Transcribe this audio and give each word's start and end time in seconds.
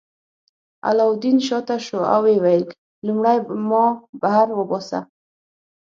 علاوالدین 0.87 1.37
شاته 1.47 1.77
شو 1.85 1.99
او 2.13 2.21
ویې 2.25 2.37
ویل 2.43 2.63
لومړی 3.05 3.37
ما 3.69 3.85
بهر 4.21 4.47
وباسه. 4.59 4.99